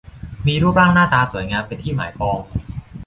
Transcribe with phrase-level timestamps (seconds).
[0.47, 2.39] มีรูปร่างหน้าตาสวยงามเป็นที่หมายปอง